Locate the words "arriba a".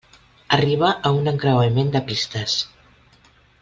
0.55-1.11